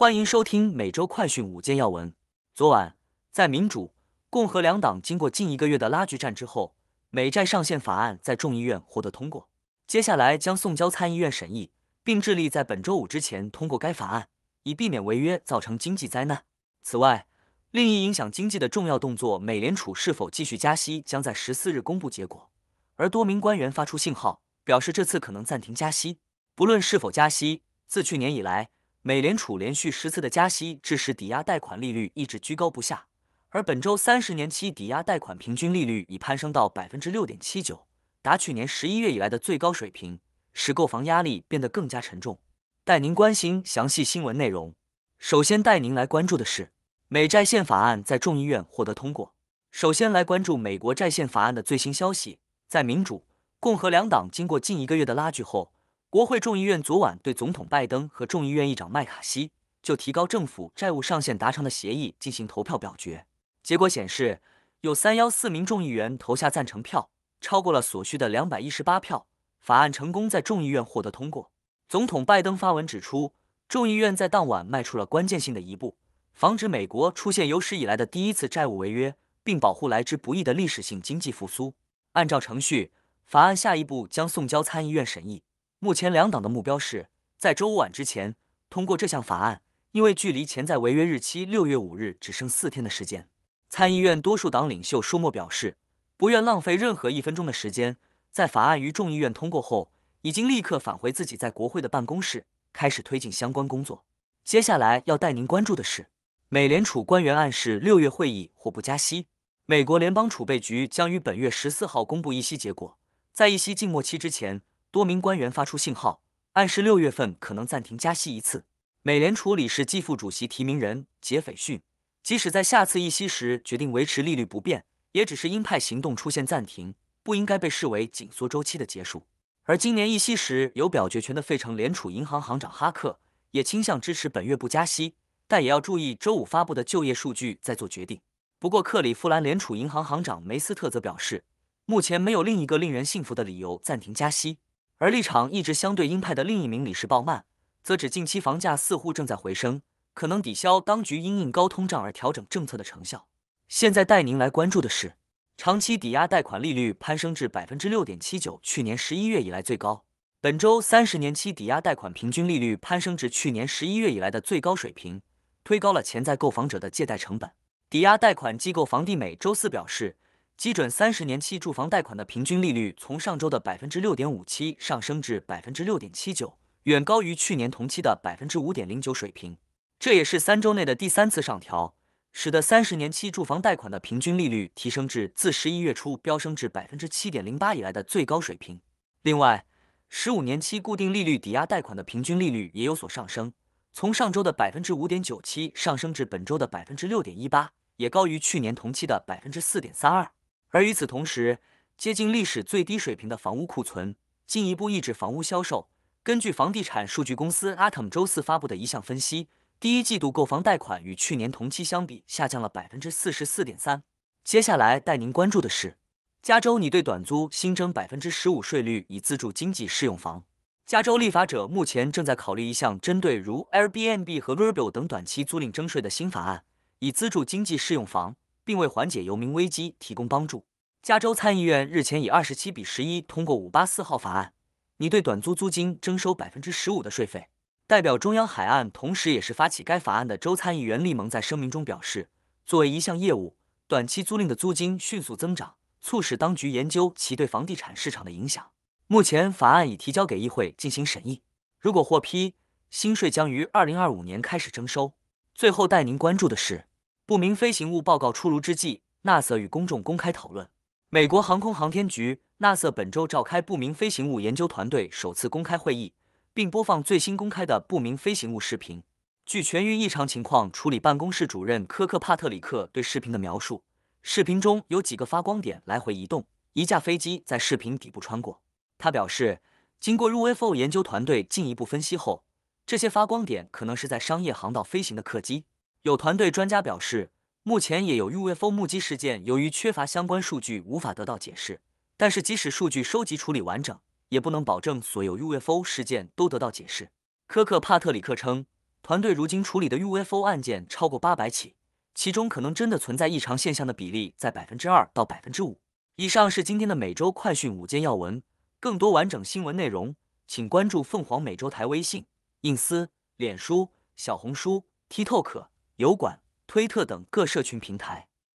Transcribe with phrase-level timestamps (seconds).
[0.00, 2.14] 欢迎收听每周快讯五件要闻。
[2.54, 2.96] 昨晚，
[3.30, 3.92] 在民主、
[4.30, 6.74] 共和两党经过近一个月的拉锯战之后，
[7.10, 9.50] 美债上限法案在众议院获得通过，
[9.86, 11.70] 接下来将送交参议院审议，
[12.02, 14.28] 并致力在本周五之前通过该法案，
[14.62, 16.44] 以避免违约造成经济灾难。
[16.82, 17.26] 此外，
[17.70, 22.48] 另一影响经济的重要动作——美联储是否继续加息，将在十四日公布结果。
[22.96, 26.16] 而多名官员发出信号，表示这次可能暂停加息。
[26.54, 28.70] 不论是否加息，自去年以来。
[29.02, 33.06] 美联储连续十次的加息，致使抵押贷款利率一直居高不下，
[33.48, 37.86] 而本周三十年期抵押贷款平均利率已攀升到百分之六点七九，
[38.20, 40.20] 达去年十一月以来的最高水平，
[40.52, 42.38] 使购房压力变得更加沉重。
[42.84, 44.74] 带您关心详细新闻内容。
[45.18, 46.70] 首先带您来关注的是，
[47.08, 49.32] 美债宪法案在众议院获得通过。
[49.70, 53.24] 首先来关注美国债宪法案的最新消息，在民主、
[53.58, 55.72] 共和两党经过近一个月的拉锯后。
[56.10, 63.26] 国会众议院昨晚对总统拜登和众议院议长麦卡锡就提高政府债务上限达成的协议进行投票表决。
[63.62, 64.40] 结果显示，
[64.80, 69.24] 有三幺四名众议员投下赞成票，超过了所需的两百一十八票，
[69.60, 71.52] 法案成功在众议院获得通过。
[71.88, 73.32] 总统拜登发文指出，
[73.68, 75.96] 众议院在当晚迈出了关键性的一步，
[76.32, 79.14] 防止美国出现有史以来的第一次债务违约，
[79.44, 81.74] 并保护来之不易的历史性经济复苏。
[82.14, 82.90] 按照程序，
[83.24, 85.44] 法案下一步将送交参议院审议。
[85.82, 88.36] 目前两党的目标是在周五晚之前
[88.68, 93.26] 通过这项法案，因为距离潜在违约日期六月五日只剩四天的时间。
[93.70, 95.78] 参议院多数党领袖舒默表示，
[96.18, 97.96] 不愿浪费任何一分钟的时间。
[98.30, 104.04] 在法案于众议院通过后，已经立刻返回自己在国会的办公室，开始推进相关工作。
[104.44, 106.08] 接下来要带您关注的是，
[106.50, 109.28] 美联储官员暗示六月会议或不加息。
[109.64, 112.98] 美国联邦储备局将于本月十四号公布议息结果，
[113.32, 114.60] 在议息静默期之前。
[114.92, 116.20] 多名官员发出信号，
[116.54, 118.64] 暗示六月份可能暂停加息一次。
[119.02, 121.80] 美联储理事暨副主席提名人杰斐逊，
[122.24, 129.22] 即使在下次议息时决定维持利率不变，也只是鹰派行动出现暂停，不应该被视为紧缩周期的结束。
[129.62, 133.20] 而今年议息时有表决权的费城联储银行行长哈克
[133.52, 135.14] 也倾向支持本月不加息，
[135.46, 138.20] 但也要注意周五发布的就业数据再做决定。
[138.58, 141.44] 不过，克里夫兰联储银行行长梅斯特则表示，
[141.86, 144.58] 目前没有另一个令人信服的理由暂停加息。
[145.00, 147.44] 而立场一直相对鹰派的另一名理事鲍曼，
[147.82, 149.80] 则指近期房价似乎正在回升，
[150.12, 153.26] 可能抵消当局因应高通胀而调整政策的成效。
[153.66, 155.14] 现在带您来关注的是，
[155.56, 160.04] 长期抵押贷款利率攀升至百分之六点七九，去年十一月以来最高。
[160.42, 165.22] 本周三十年期抵押贷款平均利率攀升至去年十一月以来的最高水平，
[165.64, 167.50] 推高了潜在购房者的借贷成本。
[167.88, 170.18] 抵押贷款机构房地美周四表示。
[170.60, 179.56] 基准三十年期住房贷款的平均利率从上周的百分之六点五七上升至百分之六点七九，远高于去年同期的百分之五点零九水平。
[179.98, 181.94] 这也是三周内的第三次上调，
[182.30, 188.82] 使得三十年期住房贷款的平均利率提升至自十一月初飙升至百分之七点零八以来的最高水平。
[189.22, 189.64] 另外，
[190.10, 193.54] 十五年期固定利率抵押贷款的平均利率也有所上升，
[193.94, 200.30] 从上周的百分之五点九七上升至本周的百分之六点一八，也高于去年同期的百分之四点三二。
[200.70, 201.58] 而与此同时，
[201.96, 204.16] 接近历史最低水平的房屋库存
[204.46, 205.88] 进一步抑制房屋销售。
[206.22, 209.48] 根据房地产数据公司 Atom 周四发布的一项分析，
[209.80, 214.02] 第一季度购房贷款与去年同期相比下降了百分之四十四点三。
[214.44, 215.96] 接下来带您关注的是，
[216.42, 220.44] 加州拟对短租新增百分之十五税率，以资助经济适用房。
[220.86, 226.64] 加州立法者目前正在考虑一项针对如 Airbnb 和 Vrbo 等短期租赁征税的新法案，
[226.98, 228.36] 以资助经济适用房。
[228.70, 230.64] 并为缓解游民危机提供帮助。
[231.02, 234.52] 加州参议院日前以二十七比十一通过五八四号法案，
[234.98, 237.48] 拟对短租租金征收百分之十五的税费。
[237.88, 242.28] 代表中央海岸，同时也是发起该法案的州参议员利蒙在声明中表示，
[242.64, 243.56] 作为一项业务，
[243.88, 248.64] 短期租赁的租金迅速增长，促使当局研究其对房地产市场的影响。
[249.08, 251.42] 目前，法案已提交给议会进行审议。
[251.80, 252.54] 如果获批，
[252.88, 255.14] 新税将于二零二五年开始征收。
[255.56, 256.84] 最后带您关注的是。
[257.30, 260.68] 不明飞行物报告出炉之际，，NASA 与公众公开讨论。
[261.10, 266.12] 美国航空航天局 NASA 本周召开不明飞行物研究团队首次公开会议，
[266.52, 269.04] 并播放最新公开的不明飞行物视频。
[269.46, 273.84] 据全域异常情况处理办公室主任科克帕特里克对视频的描述，
[274.24, 278.60] 视频中有几个发光点来回移动，一架飞机在视频底部穿过。
[278.98, 279.60] 他表示，
[280.00, 282.42] 经过 UFO 研究团队进一步分析后，
[282.84, 285.66] 这些发光点可能是在商业航道飞行的客机。
[286.02, 287.30] 有团队专家表示，
[287.62, 291.82] 目前也有 UFO 目击事件，由于缺乏相关数据无法得到解释。
[292.16, 293.98] 但是即使数据收集处理完整，
[294.30, 297.10] 也不能保证所有 UFO 事件都得到解释。
[297.46, 298.64] 科克帕特里克称，
[299.02, 301.74] 团队如今处理的 UFO 案件超过八百起，
[302.14, 305.78] 其中可能真的存在异常现象的比例在百分之二到百分之五。
[306.16, 308.42] 以上是今天的每周快讯五件要闻，
[308.78, 312.24] 更多完整新闻内容，请关注凤凰美洲台微信、
[312.62, 315.66] 印思、脸书、小红书、TikTok、
[316.00, 318.29] 油管、推特等各社群平台。